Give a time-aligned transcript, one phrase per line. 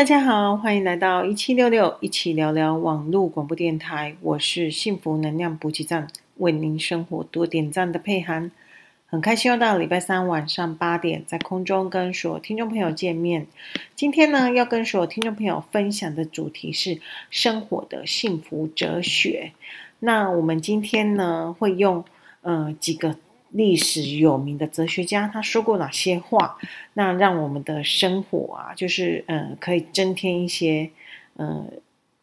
[0.00, 4.16] 大家好，欢迎来到一七六六一起聊聊网络广播电台。
[4.22, 6.08] 我是幸福能量补给站，
[6.38, 8.50] 为您生活多点赞的佩涵。
[9.04, 13.46] 很开心又到礼拜三晚上八点，在空中跟所有听众朋友见面。
[13.94, 19.52] 今天呢，要跟所有听众朋友分享的主题是生活的幸福哲学。
[19.98, 22.02] 那我们今天呢，会用
[22.40, 23.16] 呃几个
[23.50, 26.58] 历史有名的哲学家他说过哪些话，
[26.94, 30.90] 那让我们的生活啊，就是呃可以增添一些
[31.36, 31.64] 呃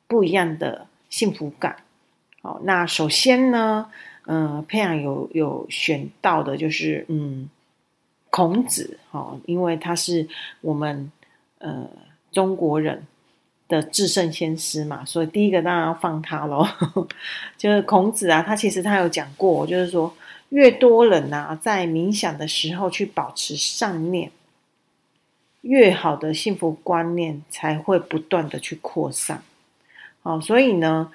[0.08, 1.77] 不一样的幸福感。
[2.41, 3.90] 好，那首先呢。
[4.30, 7.50] 嗯，佩涵有有选到的，就是嗯，
[8.30, 10.28] 孔子哈，因为他是
[10.59, 11.09] 我们
[11.59, 11.89] 呃
[12.30, 13.08] 中国人
[13.69, 16.67] 的至圣先师嘛，所以第一个当然要放他喽。
[17.56, 20.14] 就是孔子啊，他其实他有讲过，就是说
[20.50, 24.31] 越多人啊在冥想的时候去保持善念，
[25.62, 29.44] 越好的幸福观念才会不断的去扩散。
[30.22, 31.12] 好，所以呢。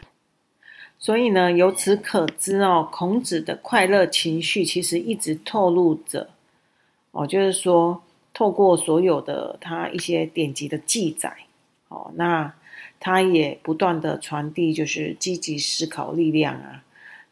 [0.99, 6.31] 所以呢，由此可知哦，孔子的快乐情绪其实一直透露着
[7.11, 8.01] 哦，就是说，
[8.33, 11.37] 透过所有的他一些典籍的记载
[11.89, 12.55] 哦，那
[13.01, 16.85] 他也不断的传递就是积极思考力量啊。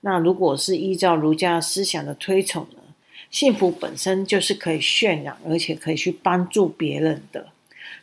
[0.02, 2.78] 那如果是依照儒家思想的推崇呢，
[3.30, 7.46] 幸福本身就是可以渲染，而且可以去帮助别人的。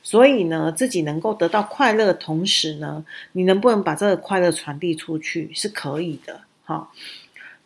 [0.04, 3.04] 所以呢，自己能够得到快乐的同时呢，
[3.34, 6.42] 你能不能把这个快乐传递出去是可以的。
[6.64, 6.94] 好，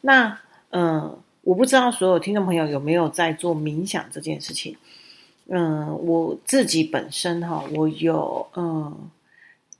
[0.02, 4.76] 那嗯，我不知道所有听众朋友有没有在做冥想这件事情。
[5.48, 9.10] 嗯，我自己本身哈，我有嗯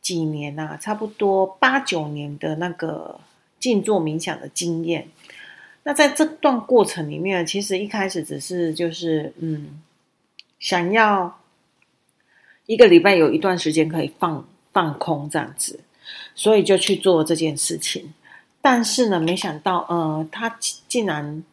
[0.02, 3.20] 几年呐、差不多八九年的那个
[3.62, 5.08] 静坐冥想的经验。
[5.84, 9.82] 那在这段过程里面，其实一开始只是就是嗯
[10.60, 11.38] 想要。
[12.68, 15.82] 一个礼拜有一段时间可以放放空这样子，
[16.36, 18.14] 所以就去做这件事情。
[18.62, 20.58] 但是呢，没想到，呃，它
[20.88, 21.44] 竟然，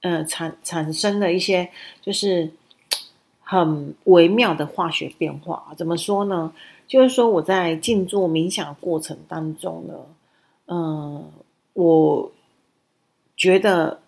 [0.00, 2.50] 呃，产产生了一些就是
[3.42, 5.72] 很微妙的化学变化。
[5.76, 6.52] 怎么说呢？
[6.88, 9.94] 就是说我在静坐冥想过程当中呢，
[10.66, 11.30] 嗯、
[11.76, 12.32] 我
[13.36, 14.00] 觉得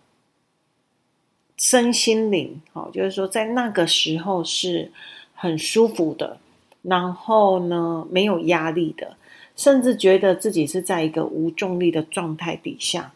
[1.57, 4.91] 身心灵，好，就是说在那个时候是
[5.35, 6.39] 很舒服的。
[6.81, 9.17] 然后呢，没有压力的，
[9.57, 13.13] 甚至觉得自己是在一个无重力的状态底下。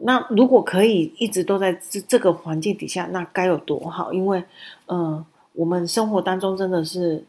[0.00, 4.12] 那如果可以一直都在这这个环境底下，那该有多好？
[4.12, 4.42] 因为，
[4.86, 7.22] 嗯、我们生活当中真的是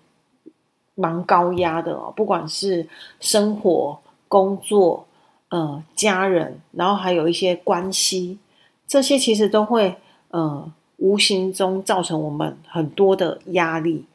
[0.93, 2.87] 蛮高压的哦，不管是
[3.19, 5.05] 生活、工作、
[5.49, 8.37] 呃，家人，然后还有一些关系，
[8.85, 9.95] 这些其实都会，
[10.29, 14.05] 呃，无形中造成我们很多的压力。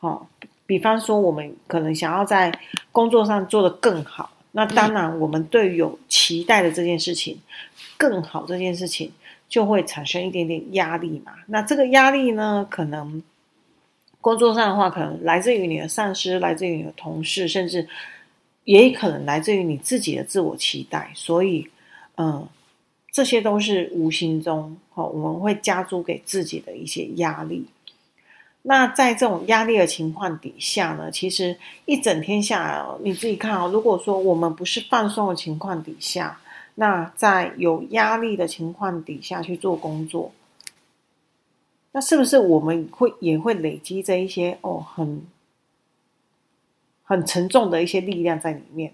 [0.00, 0.26] 哦，
[0.66, 2.52] 比方说，我们可能想要在
[2.90, 7.38] 工作上做得更好，那当然，我们对有期待的这件事情
[7.96, 9.12] 更好这件事情，
[9.48, 11.32] 就会产生一点点压力嘛。
[11.46, 13.22] 那这个压力呢，可能
[14.20, 17.86] 工作上的话，可能来自于你的上司，来自于你的同事，甚至
[18.64, 21.12] 也可能来自于你自己的自我期待。
[21.14, 21.68] 所以，
[22.16, 22.46] 嗯，
[23.12, 27.66] 这些都是无形中，哦，我们会加诸给自己的一些压力。
[28.66, 36.40] 那在这种压力的情况底下呢，其实一整天下来哦，你自己看哦，如果说我们不是放松的情况底下，
[36.76, 40.32] 那在有压力的情况底下去做工作，
[41.92, 45.22] 那是不是我们会也会累积这一些哦，很
[47.04, 48.92] 很沉重的一些力量在里面？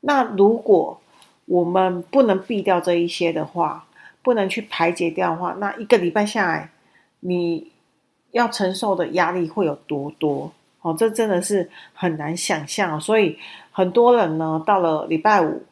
[0.00, 1.00] 那如果
[1.46, 3.86] 我们不能避掉这一些的话，
[4.22, 6.70] 不能去排解掉的话，那一个礼拜下来，
[7.20, 7.72] 你。
[8.32, 10.52] 要承受的压力会有多多？
[10.82, 13.00] 哦，这真的是很难想象。
[13.00, 13.38] 所以
[13.72, 15.62] 很多人呢，到了礼拜五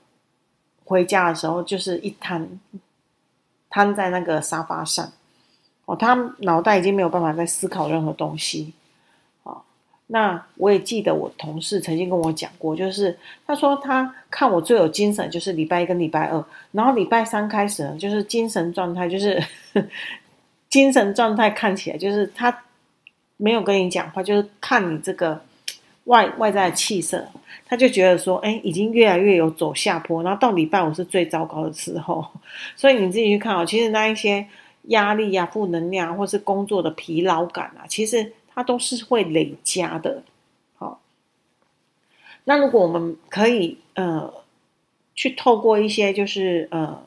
[0.83, 2.59] 回家的时候，就是一瘫
[3.69, 5.13] 瘫在那个沙发上。
[5.85, 8.73] 哦，他脑袋已经没有办法再思考任何东西。
[10.09, 19.43] 那我也记得我同事曾经跟我讲过，就是他说他看我最有精神就是礼拜一跟礼拜二，然后礼拜三开始呢，就是精神状态就是。
[20.69, 22.65] 精神状态看起来就是他
[23.37, 25.41] 没有跟你讲话，就是看你这个
[26.05, 27.25] 外外在的气色，
[27.65, 32.27] 他就觉得说，哎，已经越来越有走下坡，然后到礼拜五是最糟糕的时候。
[32.77, 34.45] 所以你自己去看哦，其实那一些
[34.89, 40.25] 压力啊、负能量，或是工作的疲劳感啊，其实它都是会累加的。
[40.75, 41.01] 好，
[42.43, 44.35] 那如果我们可以呃，
[45.15, 47.01] 去透过一些就是呃，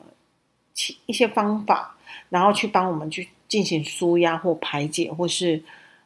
[1.04, 1.94] 一些方法，
[2.30, 3.28] 然后去帮我们去。
[3.50, 5.60] 进行舒压或排解，或是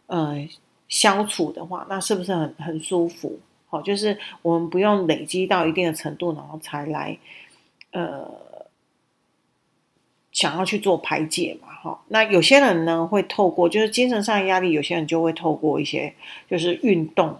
[0.07, 0.49] 呃
[0.89, 3.39] 消除的话，那是不是很很舒服？
[3.67, 7.15] 好，就是我们不用累积到一定的程度，然后才来
[7.91, 8.27] 呃
[10.35, 11.69] 想要去做排解嘛。
[11.83, 16.15] 哈，那有些人呢会透过就是精神上的压力，有些人就会透过一些
[16.51, 17.35] 就是运动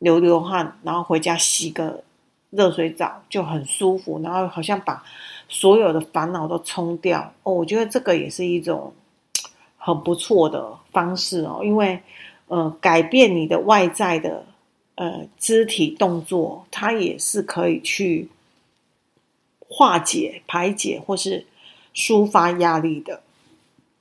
[0.00, 2.04] 流流汗，然后回家洗个
[2.50, 5.02] 热水澡就很舒服，然后好像把
[5.48, 7.54] 所有的烦恼都冲掉哦。
[7.54, 8.92] 我觉得这个也是一种
[9.78, 11.98] 很不错的方式哦，因为。
[12.48, 14.44] 呃，改变你的外在的
[14.96, 18.28] 呃肢体动作，它也是可以去
[19.58, 21.46] 化解、排解或是
[21.94, 23.22] 抒发压力的。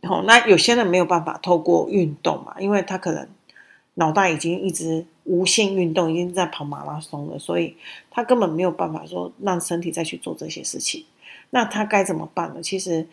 [0.04, 3.28] 哦，那有些人没有办法透过运动嘛，因为他可能
[3.96, 7.76] 脑袋已经一直无限运动，已经在跑马拉松了，所以
[8.10, 11.06] 他根本没有办法说让身体再去做这些事情。
[11.52, 12.62] 那他该怎么办呢？
[12.62, 13.08] 其实，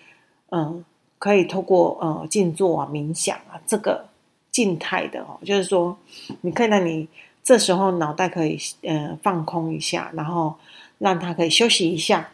[0.50, 0.84] 嗯、
[1.18, 4.06] 可以透过呃静坐啊、冥想啊这个。
[4.50, 5.96] 静态的哦，就是说，
[6.40, 7.06] 你可以让你
[7.44, 10.56] 这时候脑袋可以呃放空一下，然后
[10.98, 12.30] 让他可以休息一下。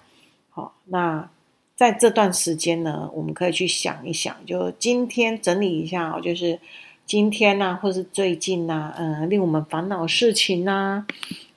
[0.49, 1.29] 好，那
[1.77, 6.59] 在这段时间呢，我们可以去想一想，就今天整理一下哦，就是
[7.05, 11.05] 今天呐，或是最近呐，嗯，令我们烦恼事情呐，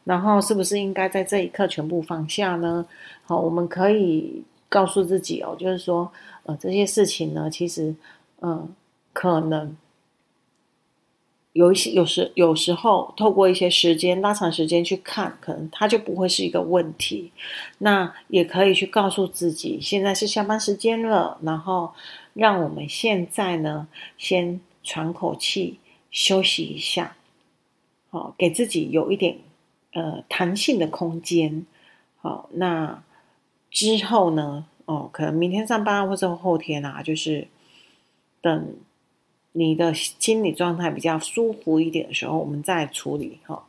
[0.05, 2.85] 然后是不是应该在这一刻全部放下呢？
[3.25, 6.11] 好，我们可以告诉自己哦，就是说，
[6.45, 7.93] 呃，这些事情呢，其实，
[8.41, 8.67] 嗯，
[9.13, 9.75] 可能。
[11.57, 17.31] 有一些，有时有时候，透过一些时间拉长时间去看，可能它就不会是一个问题。
[17.79, 21.93] 那也可以去告诉自己，现在是下班时间了，然后
[22.35, 23.87] 让我们现在呢，
[24.19, 25.79] 先喘口气，
[26.11, 27.15] 休息一下，
[28.11, 29.39] 好，给自己有一点
[29.93, 31.65] 呃弹性的空间。
[32.17, 33.01] 好，那
[33.71, 37.47] 之后呢，哦，可能明天上班或者后天啊，就是
[38.41, 38.75] 等。
[39.51, 43.63] 你的心理状态比较舒服一点的时候，我们再处理哈。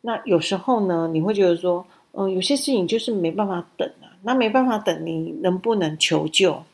[0.00, 4.12] 那有时候呢，你会觉得说，嗯、有些事情就是没办法等啊。
[4.22, 6.64] 那没办法等，你能不能求救？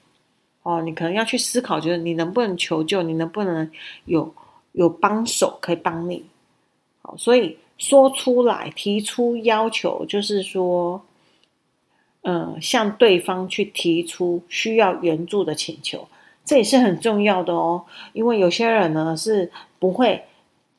[0.63, 3.71] 哦，你可能要去思考，就是你能不能求救，你能不能
[4.05, 4.35] 有
[4.73, 6.25] 有帮手可以帮你？
[7.03, 11.03] 好，所以说出来，提出要求，就是说，
[12.23, 16.07] 嗯、向对方去提出需要援助的请求。
[16.45, 20.25] 这也是很重要的哦，因为有些人呢是不会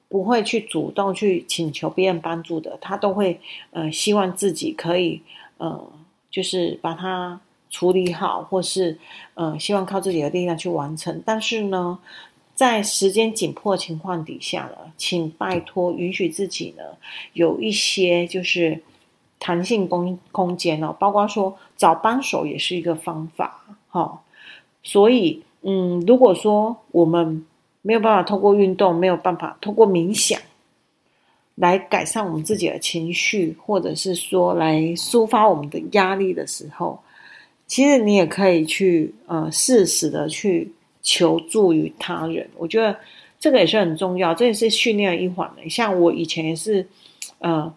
[0.09, 5.21] 不会去主动去请求别人帮助的，他都会呃希望自己可以
[5.59, 5.89] 呃
[6.29, 8.99] 就是把它处理好，或是
[9.35, 11.23] 呃希望靠自己的力量去完成。
[11.25, 11.97] 但是呢，
[12.53, 16.83] 在时间紧迫情况底下呢，请拜托允许自己呢
[17.31, 18.83] 有一些就是
[19.39, 24.19] 弹性空空间哦，包括说找帮手也是一个方法哈、哦，
[24.83, 25.43] 所以。
[25.63, 27.45] 嗯，如果说我们
[27.83, 30.41] 没有办法透过运动，没有办法透过冥想
[31.53, 36.99] 来改善我们自己的情绪，或者是说来抒发我们的压力的时候，
[37.67, 40.71] 其实你也可以去呃适时的去
[41.03, 42.49] 求助于他人。
[42.57, 42.97] 我觉得
[43.39, 45.69] 这个也是很重要，这也是训练一环的。
[45.69, 46.87] 像我以前也是，
[47.37, 47.71] 呃，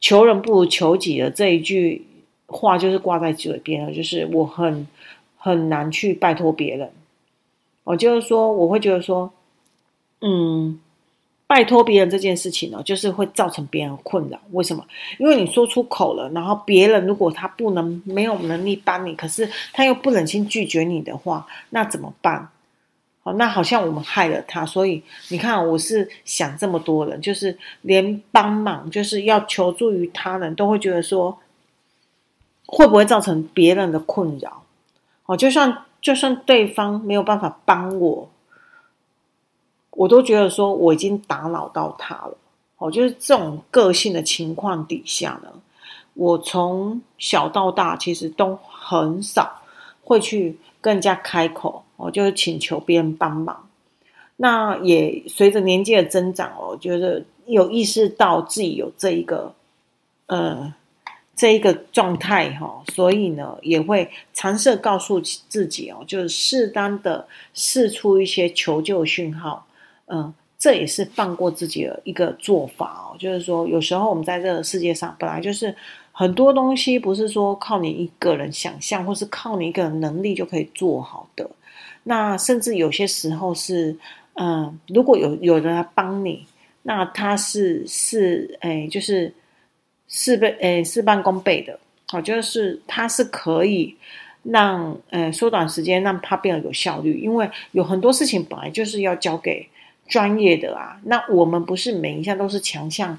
[0.00, 2.06] 求人不如求己的这一句
[2.46, 4.86] 话就是挂在嘴边了，就是我很。
[5.36, 6.90] 很难去拜托别人，
[7.84, 9.32] 我就是说，我会觉得说，
[10.20, 10.80] 嗯，
[11.46, 14.40] 拜托别人这件事情呢，就是会造成别人困扰。
[14.52, 14.84] 为什么？
[15.18, 22.48] 因为你说出口了，然后别人如果他不能没有能力帮你，可是他又不忍心拒绝你的话，那怎么办？
[23.22, 24.66] 好，那好像我们害了他。
[24.66, 31.38] 所以你看，我是想这么多人，就是连帮忙，就是要求助于他人，都会觉得说，
[32.66, 34.62] 会不会造成别人的困扰？
[35.26, 38.28] 哦，就算就算对方没有办法帮我，
[39.92, 42.36] 我都觉得说我已经打扰到他了。
[42.76, 45.48] 哦，就是这种个性的情况底下呢，
[46.12, 49.62] 我从小到大其实都很少
[50.02, 53.66] 会去跟人家开口，哦，就是请求别人帮忙。
[54.36, 59.54] 那也随着年纪的增长，哦，我觉得有意识到自己有这一个，
[60.26, 60.74] 呃。
[61.36, 69.66] 这一个状态哈，所以呢，也会尝试告诉自己哦，就是适当的释出一些求救讯号，
[70.06, 73.16] 嗯，这也是放过自己的一个做法哦。
[73.18, 75.74] 就是说，有时候我们在这个世界上，本来就是
[76.12, 81.50] 很多东西不是说靠你一个人想象，或是靠你一个人能力就可以做好的。
[82.04, 83.96] 那甚至有些时候是，
[84.34, 86.46] 嗯，如果有有人来帮你，
[86.82, 89.34] 那他是是哎，就是。
[90.16, 93.96] 事倍诶，事半功倍的，好，就是它是可以
[94.44, 97.18] 让呃缩短时间，让它变得有效率。
[97.18, 99.68] 因为有很多事情本来就是要交给
[100.06, 103.18] 专业的啊，那我们不是每一项都是强项，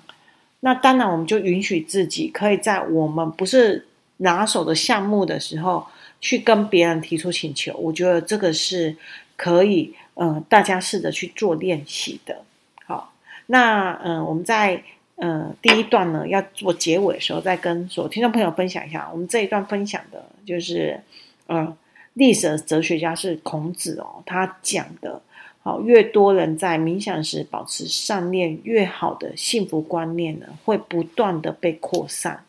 [0.61, 3.85] 那当然我们就允许自己可以在我们不是
[4.17, 5.85] 拿手的项目的时候，
[6.21, 7.75] 去跟别人提出请求。
[7.75, 8.95] 我觉得这个是
[9.35, 12.41] 可以，嗯、呃，大家试着去做练习的。
[12.85, 13.13] 好，
[13.47, 14.81] 那嗯、我们在、
[15.15, 21.00] 呃、第一段呢要做结尾的时候，再跟所有听众朋友分享一下，我们这一段分享的就是，
[21.48, 21.77] 嗯、呃，
[22.13, 25.22] 历史的哲学家是孔子哦，他讲的。
[25.62, 32.45] 好，越多人在冥想时保持善念，越好的幸福观念呢，会不断的被扩散。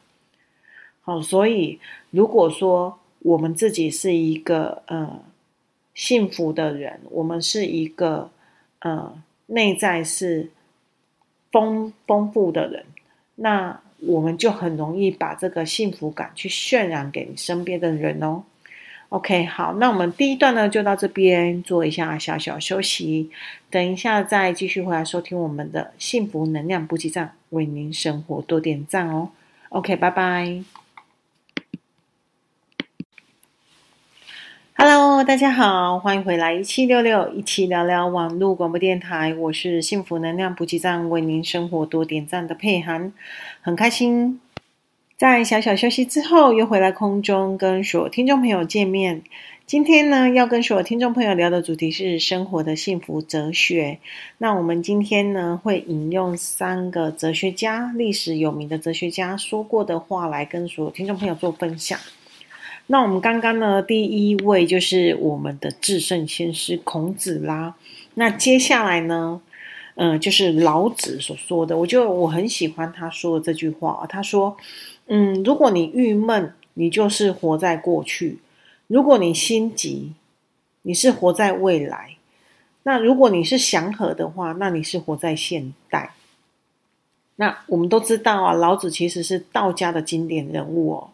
[1.01, 1.81] 好，所以
[2.11, 5.23] 如果说我们自己是一个呃
[5.95, 8.31] 幸福的人，我们是一个
[8.81, 10.51] 呃内在是
[11.57, 12.85] 丰丰富的人，
[13.37, 18.43] 那我们就很容易把这个幸福感去渲染给你身边的人哦。
[19.09, 23.31] OK，好，那我们第一段呢就到这边做一下小小休息，
[23.71, 29.31] 等一下再继续回来收听我们的幸福能量补给站，为您生活多点赞哦。
[29.71, 30.86] OK，拜拜。
[34.79, 43.11] Hello，大家好，欢迎回来一七六六一起聊聊网络广播电台，我是幸福能量补给站，为您生活多点赞的佩涵，
[43.63, 44.39] 很开心。
[45.17, 49.23] 在小小休息之后，又回来空中跟所有听众朋友见面。
[49.65, 53.99] 今天呢，要跟所有听众朋友聊的主题是生活的幸福哲学。
[54.37, 61.99] 那我们今天呢，会引用三个哲学家，历史有名的哲学家说过的话来跟所有听众朋友做分享。
[62.87, 67.75] 那我们刚刚呢，第一位就是我们的至圣先师孔子啦。
[68.15, 69.41] 那接下来呢，
[69.97, 74.57] 嗯、就是老子所说的，我就我很喜欢他说的这句话，他说。
[75.09, 78.39] 嗯，如果你郁闷，你就是活在过去；
[78.89, 80.15] 如果你心急，
[80.83, 82.17] 你是活在未来；
[82.83, 86.15] 那如果你是祥和的话，那你是活在现代。
[87.37, 91.11] 那我们都知道啊，老子其实是道家的经典人物哦，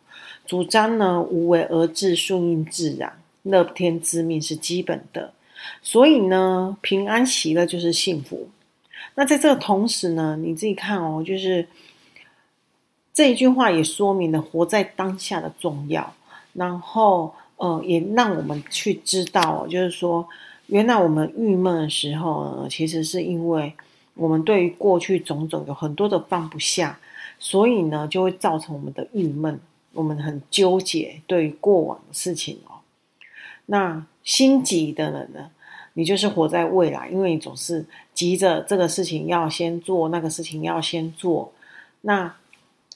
[0.46, 5.32] 主张呢无为而治，顺应自然，乐天知命是基本的。
[5.80, 8.48] 所以呢，平安喜乐就是幸福。
[9.14, 11.66] 那在这个同时呢，你自己看哦，就是。
[13.14, 16.14] 这一句话也说明了活在当下的重要，
[16.54, 20.26] 然后，呃，也让我们去知道，就是说，
[20.68, 23.70] 原来我们郁闷的时候呢，其实是因为
[24.14, 26.98] 我们对于过去种种有很多的放不下，
[27.38, 29.60] 所以呢，就会造成我们的郁闷，
[29.94, 32.80] 我们很纠结对于过往的事情哦。
[33.66, 35.50] 那心急的人呢，
[35.94, 41.52] 你就是活在未来，因为你总是急着这个事情要先做，那个事情要先做，
[42.02, 42.34] 那。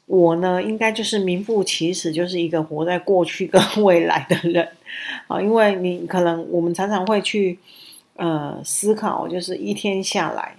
[0.09, 4.69] 我呢，应该就是名副其实，就是一个活在过去跟未来的人
[5.27, 5.43] 啊。
[5.43, 7.59] 因为你可能我们常常会去
[8.15, 10.55] 呃思考，就是一天下来，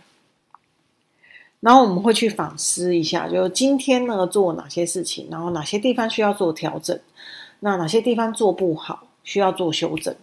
[1.67, 6.97] 然后我们会去反思一下，就今天呢做哪些事情，然后哪些地方需要做调整，
[7.59, 10.15] 那哪些地方做不好需要做修正。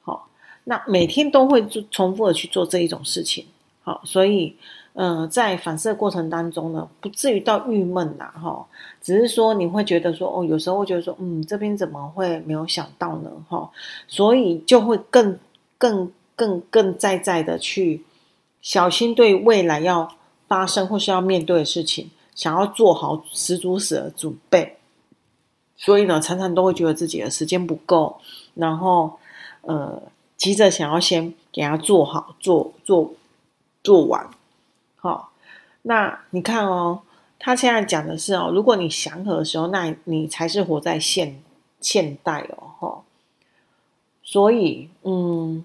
[0.00, 0.26] 好，
[0.64, 3.44] 那每天都会做重复的去做这一种事情。
[3.82, 4.56] 好，所以。
[4.98, 8.66] 嗯、呃，在反射过程当中呢，不至于到郁闷啦，哈，
[9.02, 13.70] 只是说你会觉得说，哦，有时候会觉得说，嗯，这边怎么会没有想到呢，哈，
[14.08, 15.38] 所以就会更、
[15.76, 18.02] 更、更、更在在的去
[18.62, 20.10] 小心对未来要
[20.48, 24.76] 发生或是要面对的事情，想要做好十足十的准备，
[25.76, 28.20] 所以呢，常常都会觉得自己的时间不够，
[28.54, 29.18] 然后
[29.62, 30.02] 呃，
[30.36, 33.12] 急着想要先给他做好，做做
[33.82, 34.28] 做完。
[34.96, 35.32] 好，
[35.82, 37.02] 那你看哦，
[37.38, 41.42] 他现在讲的是哦，如果你祥和的时候，那你才是活在现
[41.80, 43.02] 现代哦，哈。
[44.22, 45.64] 所以，嗯，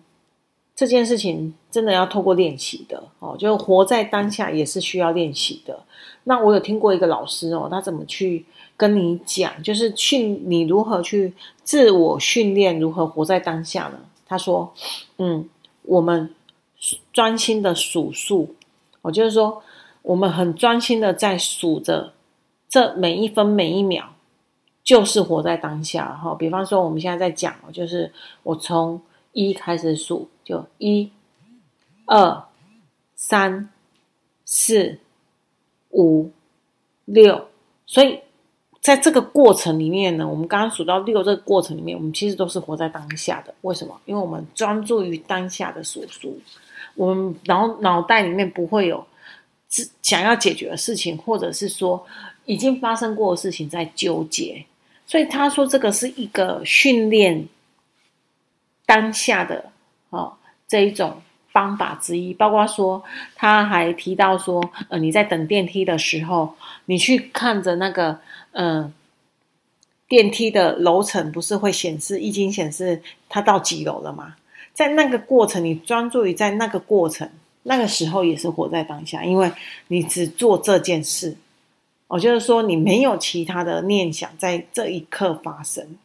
[0.81, 5.79] 这件事情真的要透过练习的哦，就活在当下也是需要练习的。
[6.23, 8.43] 那我有听过一个老师哦，他怎么去
[8.75, 13.99] 跟你讲，就是训你如何去自我训练，如何活在当下呢？
[14.25, 14.73] 他说，
[15.19, 15.47] 嗯，
[15.83, 16.33] 我们
[17.13, 18.55] 专心的数数。
[19.03, 19.61] 我就是说，
[20.01, 22.13] 我们很专心的在数着
[22.67, 24.05] 这每一分每一秒，
[24.83, 26.33] 就是活在当下哈。
[26.33, 28.11] 比方说，我们现在在讲，就是
[28.41, 28.99] 我从
[29.33, 31.11] 一开始数，就一、
[32.05, 32.43] 二、
[33.15, 33.69] 三、
[34.45, 34.97] 四、
[35.91, 36.31] 五、
[37.05, 37.47] 六。
[37.85, 38.19] 所以
[38.79, 43.53] 在这个过程里面呢，我们刚刚数到六这个过程里面，我们其实都是活在当下的。
[43.61, 43.99] 为什么？
[44.05, 46.39] 因为我们专注于当下的数数。
[46.95, 49.05] 我们脑脑袋里面不会有
[50.01, 52.05] 想要解决的事情，或者是说
[52.45, 54.65] 已经发生过的事情在纠结，
[55.05, 57.47] 所以他说这个是一个训练
[58.91, 59.71] 当下的
[60.09, 60.33] 哦
[60.67, 61.21] 这一种
[61.53, 62.33] 方法之一。
[62.33, 63.01] 包括说，
[63.37, 66.53] 他还提到说，呃，你在等电梯的时候，
[66.87, 68.19] 你去看着那个，
[68.51, 68.93] 嗯、呃，
[70.09, 74.35] 电梯的楼层不是会显示，已经显示它到几楼了吗？
[74.73, 77.29] 在那个过程，你专注于在那个过程，
[77.63, 79.49] 那个时候也是活在当下，因为
[79.87, 81.37] 你只做这件事。
[82.09, 85.95] 我就是说，你没有其他的念想在这一刻发生。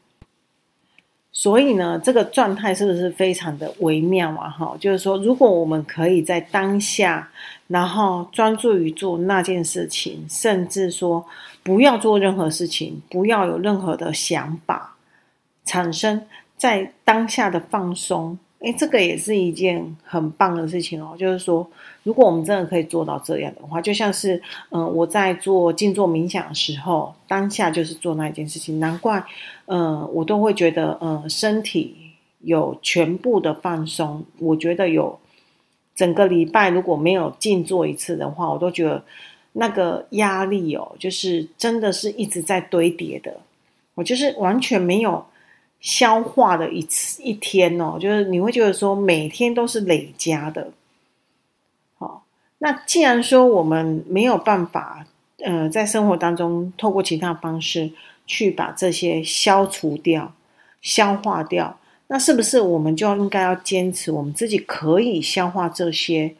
[1.38, 4.48] 所以呢，这个状态是不是非常的微妙啊？
[4.48, 7.28] 哈，就是说，如果我们可以在当下，
[7.66, 11.26] 然后专注于做那件事情，甚至说
[11.62, 14.96] 不要做任何事情，不要有任何的想法
[15.66, 16.22] 产生，
[16.56, 18.38] 在当下的放松。
[18.60, 21.14] 诶，这个也是一件很棒的事情哦。
[21.18, 21.68] 就是说，
[22.04, 24.40] 如果我们真的可以做到这样的话，就像是，
[24.70, 28.80] 嗯、我在做静坐冥想的时候，当下就是做那一件事情。
[28.80, 29.22] 难怪，
[29.66, 31.94] 呃，我都会觉得，嗯、呃，身体
[32.40, 34.24] 有全部的放松。
[34.38, 35.18] 我觉得有
[35.94, 39.04] 整个礼拜如果没有静坐一次的话，我都觉得
[39.52, 43.36] 那个压力哦，就是真的是一直在堆叠的。
[43.94, 45.24] 我就是完全没有。
[45.78, 50.68] 消化的一次一天哦，就是你会觉得说每天都是累加的。
[51.98, 52.24] 好，
[52.58, 55.06] 那既然说我们没有办法，
[55.44, 57.90] 呃，在生活当中透过其他方式
[58.26, 60.32] 去把这些消除掉、
[60.80, 61.78] 消化掉，
[62.08, 66.34] 那是不是我们就应该要坚持我们自己可以消化这些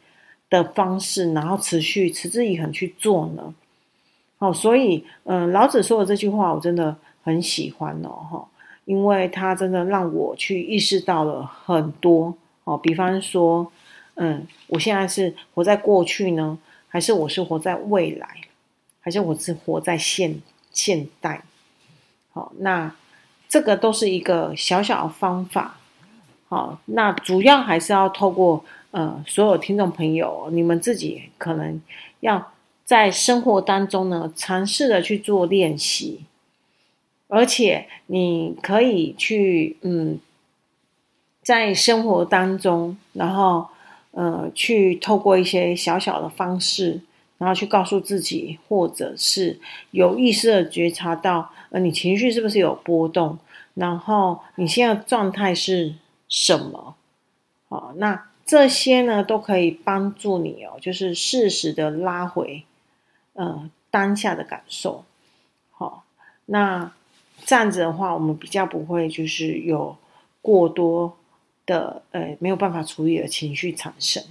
[0.49, 3.53] 的方式，然后持续持之以恒去做呢？
[4.37, 8.47] 好，所以，嗯、老子说的这句话我真的很喜欢哦，哈。
[8.85, 13.69] 因为他真的让我去意识到了很多哦，比方说，
[14.15, 18.29] 嗯，我现在是活在过去呢，还是我是活在未来，
[19.07, 20.41] 还是我是活在现
[20.73, 21.41] 现代？
[22.33, 22.93] 好，那
[23.47, 25.77] 这个都是一个小小的方法。
[26.49, 31.81] 好，那主要还是要透过呃，所有听众朋友，你们自己可能
[32.19, 32.51] 要
[32.83, 36.25] 在生活当中呢，尝试的去做练习。
[37.29, 40.19] 而且你可以去，嗯，
[41.41, 43.69] 在生活当中，然后，
[44.11, 46.99] 呃，去透过一些小小的方式，
[47.37, 49.59] 然后去告诉自己，或者是
[49.91, 53.37] 有意识的觉察到，呃，你情绪是不是有波动，
[53.73, 55.95] 然后你现在状态是
[56.27, 56.95] 什么？
[57.69, 62.63] 好，那这些呢，都可以帮助你哦，就是适时的拉回，
[63.33, 65.05] 呃，当下的感受。
[65.71, 66.03] 好，
[66.45, 66.91] 那。
[67.45, 69.95] 这样子的话，我们比较不会就是有
[70.41, 71.15] 过多
[71.67, 74.21] 的呃没有办法处理的情绪产生。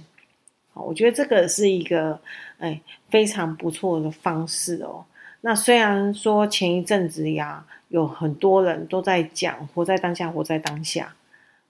[0.81, 2.19] 我觉得这个是一个
[2.57, 5.05] 哎非常不错的方式哦。
[5.41, 11.13] 那虽然说前一阵子呀，有很多人都在讲活在当下，活在当下。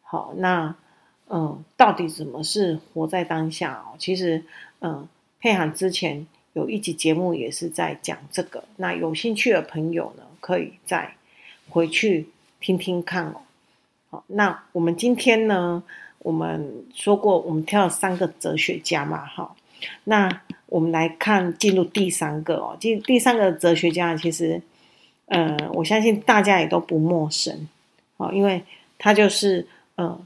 [0.02, 0.76] 好，那
[1.30, 3.96] 嗯，到底什么是活在当下哦？
[4.00, 4.44] 其实
[4.80, 5.08] 嗯，
[5.40, 8.64] 佩涵之前有一集节目也是在讲这个。
[8.78, 11.14] 那有兴趣的朋友呢，可以再。
[11.70, 12.30] 回去
[12.62, 13.42] 听听看哦。
[14.10, 15.84] 好，那我们今天呢，
[16.28, 19.56] 我们说过，我们挑了三个哲学家嘛，哈。
[20.04, 24.62] 那我们来看进入第三个哦，进第三个哲学家，其实，
[25.28, 27.68] 呃，我相信大家也都不陌生，
[28.18, 28.62] 好，因为
[28.98, 30.20] 他就是呃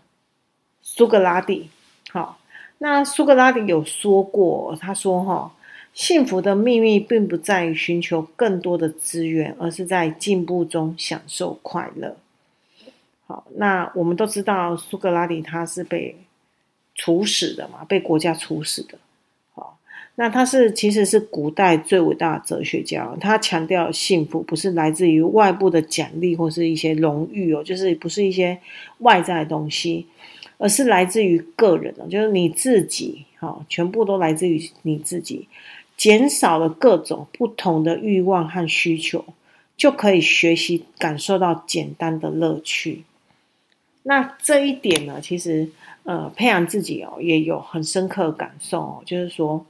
[0.81, 1.69] 苏格拉底。
[2.09, 2.39] 好，
[2.79, 5.53] 那苏格拉底有说过，他说哈。
[5.93, 12.15] 幸福的秘密并不在于寻求更多的资源，而是在进步中享受快乐。
[13.55, 16.15] 那我们都知道苏格拉底他是被
[16.95, 18.97] 处死的嘛，被国家处死的。
[19.53, 19.77] 好，
[20.15, 23.09] 那他是其实是古代最伟大的哲学家。
[23.19, 28.59] 他强调幸福不是来自于外部的奖励或是一些荣誉哦，就是不是一些
[28.99, 30.05] 外在的东西，
[30.57, 33.25] 而是来自于个人的，就是你自己。
[33.37, 35.47] 好，全部都来自于你自己。
[35.97, 39.23] 减少了各种不同的欲望和需求，
[39.77, 43.03] 就可以学习感受到简单的乐趣。
[44.03, 45.69] 那这一点呢，其实
[46.03, 49.65] 呃，培养自己哦，也有很深刻的感受哦，就是说，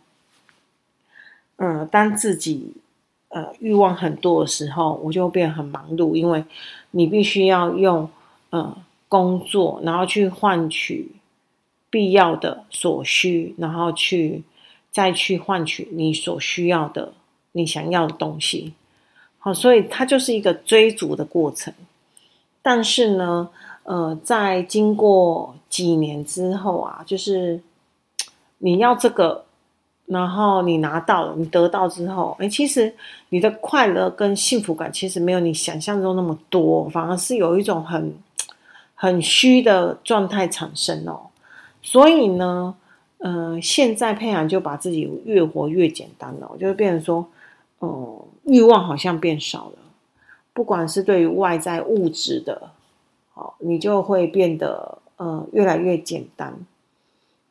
[1.57, 2.73] 嗯、呃，当自己
[3.29, 6.43] 呃欲望很多的时候，我就变很忙碌，因为
[6.91, 8.09] 你必须要用
[8.51, 11.11] 呃工作，然后去换取
[11.89, 14.43] 必要的所需，然后去。
[14.93, 17.13] 再去换取你所需要的、
[17.53, 18.73] 你想要的东西，
[19.39, 21.73] 好，所以它就是一个追逐的过程。
[22.61, 23.49] 但是呢，
[23.83, 27.61] 呃，在经过几年之后啊，就是
[28.59, 29.43] 你要这个，
[30.05, 32.93] 然后你拿到了，你得到之后，诶，其实
[33.29, 38.13] 你的快乐跟幸福感其实没有你想象中那么多，反而是有一种很
[38.95, 41.27] 很虚的状态产生哦。
[41.81, 42.75] 所以呢。
[43.23, 47.23] 嗯、呃，现在佩涵就把自己越活越简单了，就变成说，
[47.79, 49.77] 嗯，欲望好像变少了，
[50.53, 52.71] 不管是对于外在物质的，
[53.33, 56.65] 好，你就会变得呃越来越简单，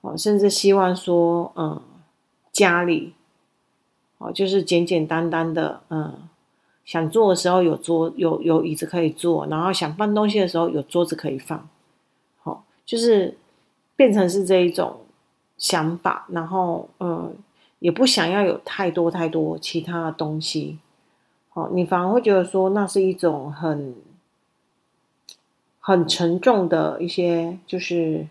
[0.01, 1.81] 哦，甚至希望说，嗯，
[2.53, 3.14] 家里，
[4.19, 6.29] 哦，就是简简单单的，嗯，
[6.85, 11.69] 想坐的时候有桌有有椅子可以坐，然后想搬东西的时候有桌子可以放，
[12.43, 13.37] 好，就是
[13.97, 14.97] 变成是这一种。
[15.62, 17.35] 想法，然后嗯，
[17.81, 20.79] 也不想要有太多太多其他的东西，
[21.53, 23.95] 哦，你反而会觉得说那是一种很
[25.81, 28.29] 很沉重的一些，就是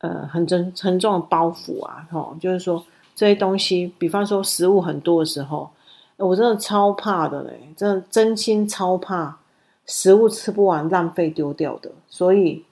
[0.00, 2.84] 呃很沉沉重的包袱啊，哦，就是说
[3.14, 5.70] 这些东西，比方说食物很多的时候，
[6.16, 9.38] 我真的超怕的嘞，真的真心超怕
[9.86, 12.64] 食物吃不完浪费丢掉的，所以。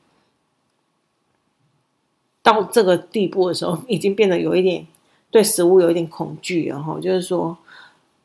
[2.45, 4.87] 到这个地步的时候， 已经变得有一点
[5.31, 7.01] 对食物有一点恐惧了哈。
[7.01, 7.57] 就是说，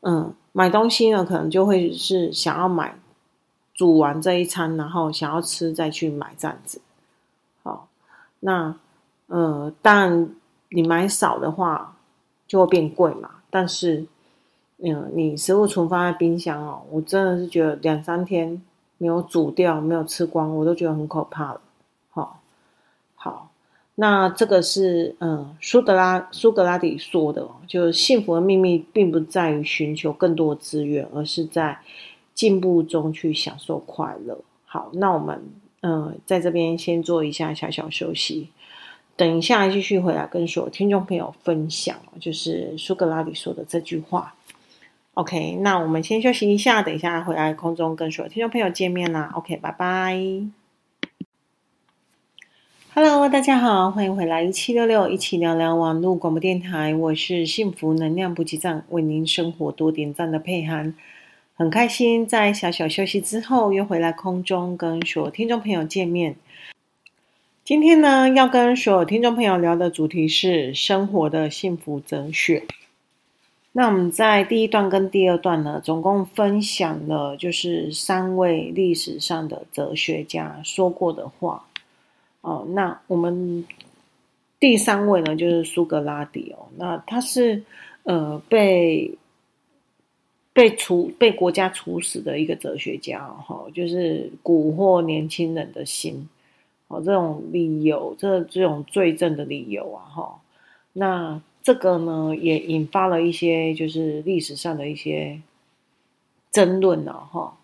[0.01, 2.99] 嗯，买东西呢，可能就会是想要买
[3.79, 6.81] 煮完这一餐，然后想要吃再去买这样子。
[7.63, 7.87] 好，
[8.41, 8.75] 那
[9.27, 10.29] 呃，但
[10.67, 11.95] 你买少的话
[12.45, 13.29] 就会变贵嘛。
[13.49, 14.05] 但是，
[14.79, 18.61] 嗯，你食物存放在冰箱哦，我真的是觉得两三天
[18.97, 21.61] 没有煮掉、没有吃光，我都觉得很可怕了。
[22.09, 22.41] 好，
[23.15, 23.49] 好。
[23.95, 31.79] 那这个是嗯，苏格拉苏格拉底说的，就是幸福的秘密并不在于寻求更多的资源，而是在
[32.39, 34.39] 进步中去享受快乐。
[34.63, 35.43] 好，那我们
[35.81, 38.47] 嗯，在这边先做一下小小休息，
[39.17, 44.35] 等一下继续回来跟所有听众朋友分享，就是苏格拉底说的这句话。
[45.15, 49.33] OK，那我们先休息一下，等一下回来空中跟所有听众朋友见面啦。
[49.35, 50.17] OK，拜拜。
[52.93, 56.95] Hello，大家好，欢迎回来一七六六一起聊聊网络广播电台。
[56.95, 60.95] 我是幸福能量补给站，为您生活多点赞的佩涵，
[61.59, 66.37] 很开心在小小休息之后又回来空中跟所有听众朋友见面。
[67.65, 72.63] 今天呢，要跟所有听众朋友聊的主题是生活的幸福哲学。
[73.73, 81.65] 那我们在第一段跟第二段呢，总共分享了就是三位历史上的哲学家说过的话。
[82.39, 83.65] 哦，那我们
[84.61, 86.67] 第三位呢，就是苏格拉底哦。
[86.77, 87.61] 那他是
[88.03, 89.11] 呃被
[90.53, 96.27] 被处被国家处死的一个哲学家哈、就是蛊惑年轻人的心
[96.87, 100.41] 哦，这种理由，这这种罪证的理由啊哈、
[100.93, 105.41] 那这个呢，也引发了一些就是历史上的一些
[106.51, 107.57] 争论了哈、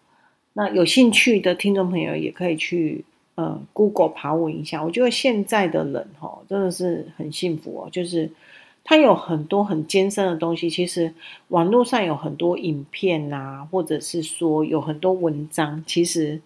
[0.54, 3.06] 那有兴趣的听众朋友也可以去。
[3.38, 7.90] 嗯，Google 爬文一下，我觉得现在的人哈，真的是很幸福哦。
[7.92, 8.32] 就是
[8.88, 11.14] 他有很多很艰深的东西，其实
[11.48, 16.40] 网络上有很多影片啊，或者是说有很多文章，其实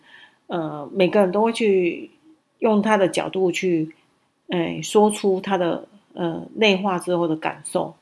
[0.47, 2.09] 呃，每个人都会去
[2.59, 3.93] 用他的角度去，
[4.47, 7.93] 哎，说出他的呃内化之后的感受。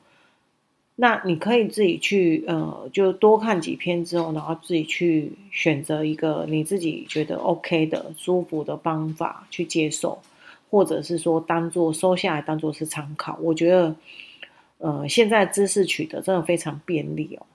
[1.00, 10.18] 那你可以自己去，呃，就多看几篇之后，然后自己去选择一个你自己觉得 OK 的、舒服的方法去接受，
[10.70, 13.38] 或者是说当做收下来当做是参考。
[13.42, 13.94] 我觉得，
[14.78, 17.46] 呃，现在知识取得真的非常便利哦，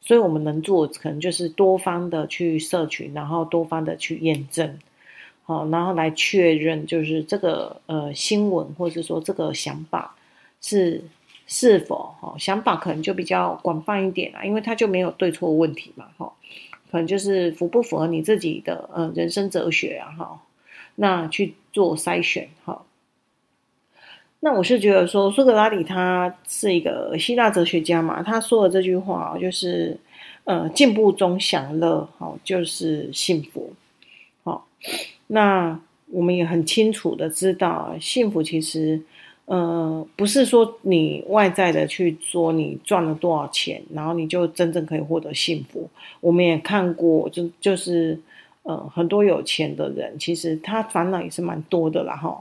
[0.00, 4.78] 所以我们能做可能就是多方的去摄取，然后多方的去验证，
[5.44, 10.16] 好，然后来确认就是这个呃新闻或者说这个想法
[10.60, 11.02] 是。
[11.52, 16.32] 是否哈想法可能就比较广泛一点啦，因为它就没有对错问题嘛哈，
[16.92, 20.40] 可能就是符不符合你自己的呃人生哲学啊哈，
[20.94, 22.80] 那去做筛选哈。
[24.40, 29.96] 那我是觉得说苏格拉底他是一个希腊哲学家嘛，他说的这句话就是
[30.44, 33.72] 呃进步中享乐好就是幸福
[34.42, 34.66] 好，
[35.28, 39.00] 那我们也很清楚的知道幸福其实。
[39.46, 45.90] 呃，不是说你外在的去说你赚了多少钱，然后你就真正可以获得幸福。
[46.20, 48.16] 我们也看过，就就是
[48.62, 52.40] 呃，很多有钱的人，其实他烦恼也是蛮多的啦哈。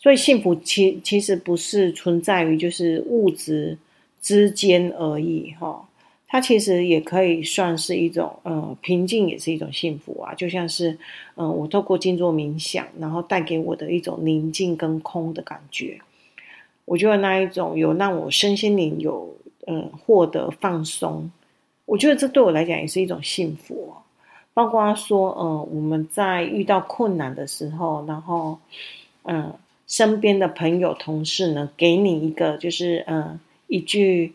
[0.00, 3.76] 所以幸福其其实不是存在于就是物质
[4.22, 5.84] 之间而已哈。
[6.30, 10.34] 它其实也可以算是一种，呃，平静也是一种幸福啊。
[10.34, 10.98] 就像是，
[11.36, 15.98] 嗯、我透过静坐冥想，然后带给我的一种宁静跟空的感觉。
[16.84, 19.34] 我觉得那一种有让我身心灵有，
[19.66, 21.30] 嗯，获得放松。
[21.86, 23.94] 我觉得这对我来讲也是一种幸福。
[24.52, 28.58] 包括说，嗯、我们在遇到困难的时候，然后，
[29.22, 29.50] 嗯、
[29.88, 34.34] 身边的朋友、同事呢，给你一个就是嗯一句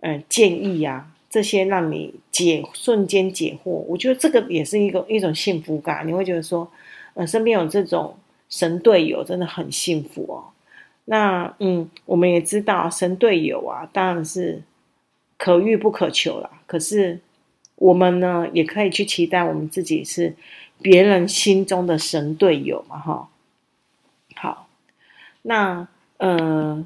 [0.00, 6.06] 嗯建议啊，这些让你解瞬间解惑，我觉得这个也是一个一种幸福感。
[6.06, 6.68] 你会觉得说，
[7.14, 8.16] 呃，身边有这种
[8.50, 10.50] 神队友，真的很幸福哦。
[11.04, 14.62] 那嗯，我们也知道神队友啊，当然是
[15.38, 16.50] 可遇不可求啦。
[16.66, 17.20] 可是
[17.76, 20.34] 我们呢，也可以去期待我们自己是
[20.82, 23.28] 别人心中的神队友嘛，哈。
[24.36, 24.68] 好，
[25.42, 25.86] 那
[26.18, 26.84] 呃，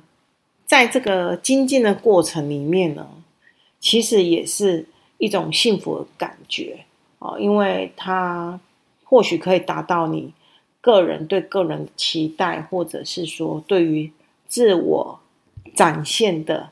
[0.67, 3.09] 在这个精进的过程里面呢，
[3.81, 4.87] 其实也是
[5.19, 6.85] 一种幸福的感觉
[7.19, 8.61] 哦，因为它
[9.05, 10.33] 或许可以达到你
[10.81, 14.13] 个人对个人的期待，或者是说对于
[14.47, 15.21] 自我
[15.75, 16.71] 展现的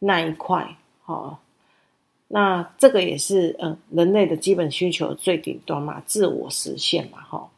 [0.00, 1.38] 那一块，哦，
[2.28, 7.48] 那这个也是嗯，人类的基本需求最顶端嘛，自我实现嘛，哈。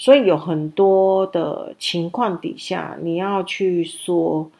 [0.00, 4.50] 所以有很多的情况底下，你要去说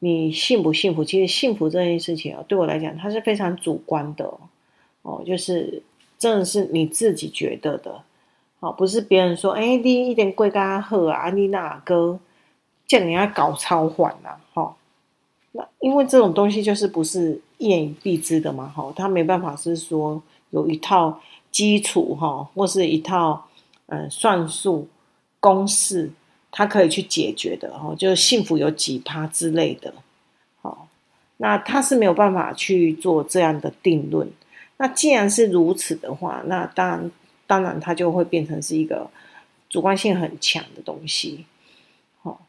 [0.00, 1.02] 你幸不幸福？
[1.02, 4.30] 其实幸福这件事情啊，对我来讲，它是非常主观的
[5.00, 5.82] 哦，就是
[6.18, 8.02] 真的是你自己觉得的
[8.58, 12.20] 哦，不是别人说，哎，你一点贵咖喝啊，你哪个
[12.86, 14.36] 叫你要搞超缓呐？
[14.52, 14.76] 哈，
[15.52, 21.18] 那因为这种东西就是不是一言以蔽之的嘛，哈，他没办法是说有一套
[21.50, 23.46] 基础哈，或是一套。
[23.92, 24.88] 嗯，算术
[25.40, 26.10] 公式，
[26.52, 29.92] 它可以去解决的哦，就是幸福有几趴之类的，
[30.62, 30.86] 好，
[31.38, 34.30] 那它是没有办法去做这样的定论。
[34.76, 37.10] 那既然是如此的话，那当然，
[37.48, 39.10] 当然它就会变成是一个
[39.68, 41.44] 主观性很强的东西。
[42.22, 42.46] 好，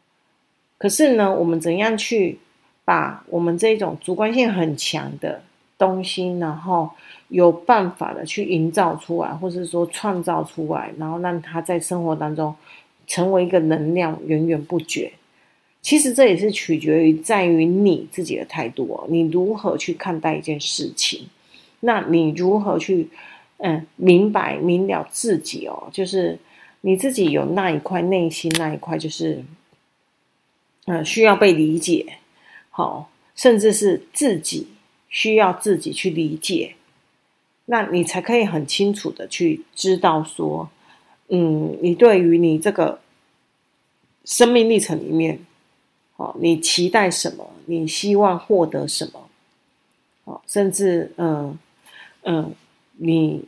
[0.78, 2.38] 可是呢，我们怎样去
[2.86, 5.42] 把我们这种主观性很强的
[5.82, 6.88] 东西，然后
[7.30, 12.56] 有办法的去营造出来，或是说创造出来，然后让它在生活当中
[13.08, 15.12] 成为一个能量，源源不绝。
[15.82, 21.28] 其实这也是取决于在于你自己的态度哦，你如何去看待一件事情，
[21.80, 23.10] 那你如何去
[23.58, 26.38] 嗯明白明了自己哦，就是
[26.82, 29.44] 你自己有那一块内心那一块，就是
[30.86, 32.18] 嗯需要被理解，
[32.70, 34.68] 好，甚至是自己。
[35.12, 36.74] 需要自己去理解，
[37.66, 40.70] 那你才可以很清楚的去知道说，
[41.28, 43.00] 嗯，你对于你这个
[44.26, 45.46] 生命历程里面，
[46.16, 47.52] 哦，你期待什么？
[47.66, 49.28] 你希望获得什么？
[50.24, 51.58] 哦，甚至，嗯
[52.24, 52.54] 嗯，
[52.98, 53.44] 你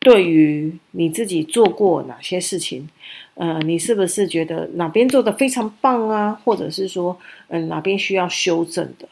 [0.00, 2.88] 对于你自己做过哪些事情，
[3.34, 6.40] 呃，你是不是觉得哪边做的非常棒啊？
[6.44, 9.08] 或者是说，嗯，哪边需要修正的？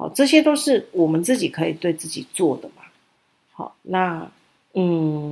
[0.00, 2.84] 好，这些都是我们自己可以对自己做的嘛。
[3.52, 4.30] 好，那
[4.72, 5.30] 嗯，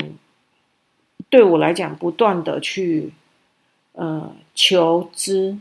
[1.31, 3.11] 对我来讲，不断的去
[3.92, 5.57] 呃求知、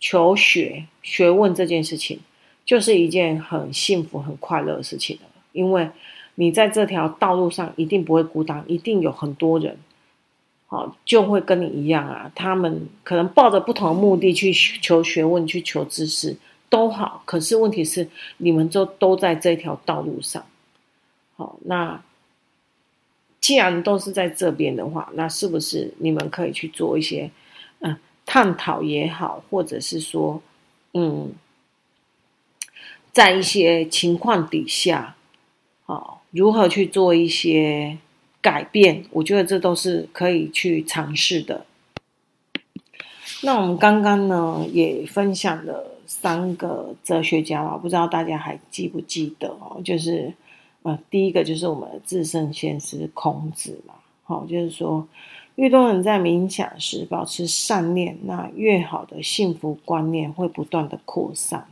[0.00, 2.18] 求学、学问这件事情，
[2.64, 5.28] 就是一件很幸福、很快乐的事情了。
[5.52, 5.88] 因为
[6.34, 9.78] 你在这条道路上一定不会孤单，一定有很多人，
[10.66, 12.32] 好，就会跟你一样啊。
[12.34, 16.36] 他们可能抱着不同的目的去求学问、去求知识。
[16.68, 20.44] 都好，可是问题是，你们就都在这条道路上。
[21.36, 22.02] 好，那
[23.40, 27.30] 既然都是在这边的话，那是不是你们可以去做一些，
[27.80, 30.42] 嗯，探讨也好，或者是说，
[30.94, 31.32] 嗯，
[33.12, 35.14] 在一些情况底下，
[35.84, 37.98] 好，如何去做一些
[38.40, 39.04] 改变？
[39.12, 41.64] 我觉得这都是可以去尝试的。
[43.42, 45.92] 那我们刚刚呢，也分享了。
[46.06, 49.80] 三个哲学家嘛，不知道大家还记不记得哦？
[49.84, 50.32] 就是，
[50.82, 55.06] 呃，第一个就是我们的至圣先师孔子嘛，好，就是说，
[55.56, 61.66] 越多人在冥想时保持善念，那越好的幸福观念会不断的扩散。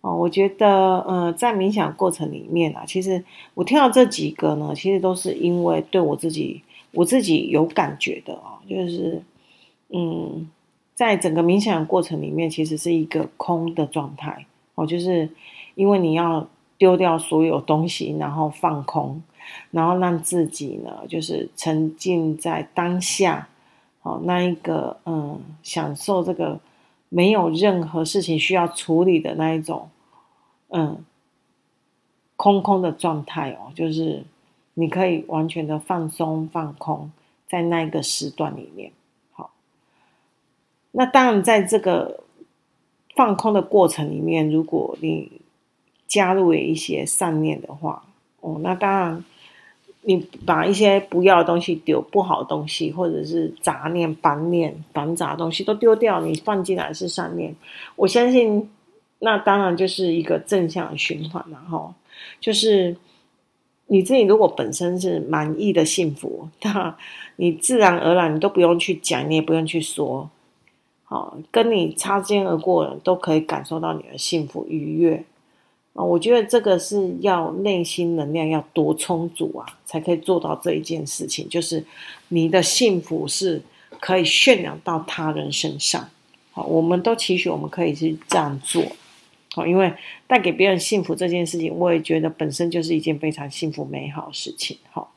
[0.00, 9.22] 哦，我觉得，呃，在冥想过程里面啊，其实我听到这几个呢，其实都是因为对我自己，我自己有感觉的哦，就是，
[9.88, 10.48] 嗯。
[10.94, 15.28] 在整个冥想的过程里面，其实是一个空的状态哦，就是
[15.74, 16.46] 因为你要
[16.78, 19.20] 丢掉所有东西，然后放空，
[19.72, 23.48] 然后让自己呢，就是沉浸在当下，
[24.02, 26.60] 哦，那一个嗯，享受这个
[27.08, 29.88] 没有任何事情需要处理的那一种
[30.68, 31.04] 嗯，
[32.36, 34.24] 空空的状态哦，就是
[34.74, 37.10] 你可以完全的放松放空
[37.48, 38.92] 在那一个时段里面。
[40.96, 42.20] 那当然，在这个
[43.16, 45.40] 放空的过程里面，如果你
[46.06, 48.04] 加入了一些善念的话，
[48.40, 49.24] 哦，那当然，
[50.02, 57.52] 你把一些不要的东西丢，不好的东西，或者是杂念、烦念、繁杂东西都丢掉，你放进来是善念。
[57.96, 58.70] 我相信，
[59.18, 61.92] 那当然就是一个正向循环，然后
[62.38, 62.96] 就是
[63.88, 66.96] 你自己如果本身是满意的幸福，那
[67.34, 70.30] 你自然而然你都不用去讲，你也不用去说，
[71.04, 75.24] 好，跟你擦肩而过人都可以感受到你的幸福愉悦。
[75.92, 81.48] 啊，我觉得这个是要内心能量要多充足啊，才可以做到这一件事情。
[81.48, 81.84] 就是
[82.28, 83.62] 你的幸福是
[84.00, 86.08] 可以渲染到他人身上。
[86.50, 88.82] 好，我们都期许我们可以去这样做。
[89.52, 89.94] 好，因为
[90.26, 94.76] 带给别人幸福这件事情，我也觉得本身就是一件非常幸福美好的事情。
[94.90, 95.13] 好，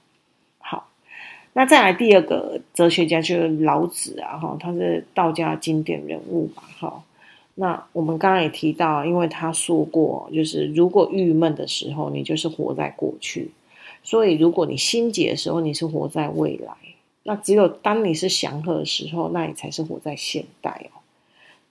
[1.57, 7.03] 那再来第二个哲学家就是老子啊，哈，他是道家经典人物嘛，哈。
[7.55, 13.47] 那我们刚刚也提到，因为他说过，就是如果郁闷的时候，你就是活在过去；
[14.03, 16.75] 所以如果你心急的时候，你是活在未来。
[17.23, 21.01] 那只有当你是祥和的时候，那你才是活在现代哦。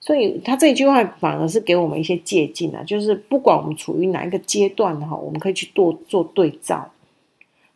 [0.01, 6.91] 所以他这句话反而是给我们一些借鉴啊，就是不管我们处于哪一个阶段哈，我们可以去做做对照，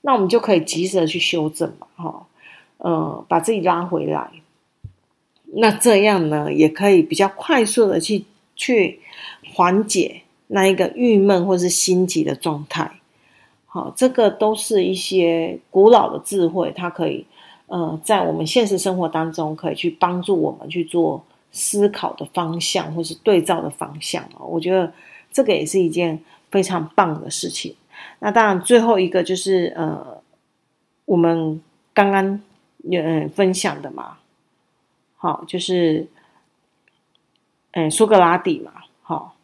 [0.02, 2.26] 那我们就可以及时的去修正嘛，哈，
[2.78, 4.30] 呃，把自己拉回来。
[5.52, 9.00] 那这样呢，也可以比较快速的去去
[9.52, 13.00] 缓解那一个郁闷或是心急的状态。
[13.66, 17.26] 好，这个都是一些古老的智慧，它可以
[17.66, 24.42] 呃，在我们现实生活当中，可以去帮助我们去做思考的方向，或是对照的方向啊。
[24.48, 24.92] 我觉得
[25.32, 26.18] 这个也是一件
[26.50, 27.74] 非常棒的事情。
[28.20, 30.22] 那当然，最后一个就是呃，
[31.04, 31.60] 我们
[31.92, 32.40] 刚刚
[32.90, 34.18] 呃分享的嘛。
[35.16, 36.06] 好，就是，
[37.72, 39.36] 嗯，苏格拉底嘛，好，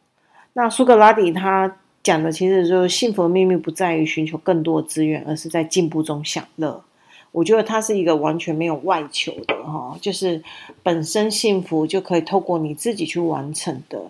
[0.54, 6.82] 那苏格拉底他讲的其实就是幸福的秘密不在于寻求更多的资源，而是在进步中享乐。
[7.32, 10.42] 我觉得他是一个完全没有外求的哈，就是
[10.82, 14.00] 本身幸福就可以透过你自己去完成的，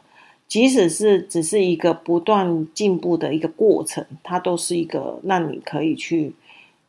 [0.48, 6.34] 即使是只是一个不断进步的一个过程，它都是一个让你可以去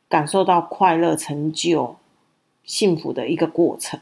[0.07, 1.95] 感受到快乐、成就、
[2.63, 3.99] 幸福的一个过程。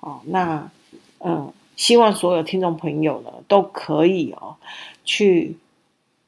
[0.00, 0.70] 哦，那
[1.18, 4.56] 嗯，希望所有听众朋友呢都可以哦，
[5.04, 5.56] 去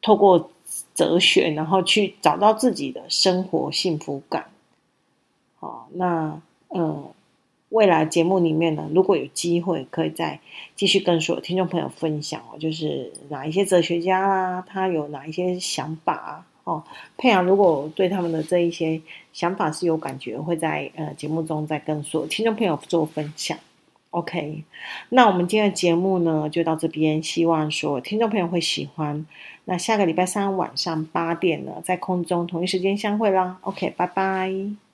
[0.02, 0.50] 透过
[0.94, 4.50] 哲学，然后去找到自己的生活幸福感。
[5.58, 7.04] 好，那嗯，
[7.70, 10.38] 未来节目里面呢，如果有机会，可以再
[10.76, 16.82] 继续跟所有听众朋友分享哦，就是哪一些哲学家啦，他有哪一些想法哦。
[17.16, 19.00] 佩阳如果对他们的这一些
[19.32, 23.56] 想法是有感觉，会在呃节目中再跟所有听众朋友做分享。
[24.10, 24.64] OK，
[25.10, 29.24] 那我们今天的节目呢就到这边，希望所有听众朋友会喜欢。
[29.66, 33.58] 那下个礼拜三晚上八点呢，在空中同一时间相会啦。
[33.60, 34.89] OK，拜拜。